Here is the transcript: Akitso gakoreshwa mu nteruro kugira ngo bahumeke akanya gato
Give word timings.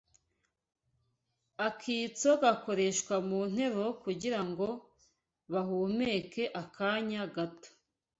Akitso 1.67 2.31
gakoreshwa 2.41 3.15
mu 3.27 3.39
nteruro 3.51 3.89
kugira 4.03 4.39
ngo 4.47 4.67
bahumeke 5.51 6.43
akanya 6.61 7.21
gato 7.35 7.69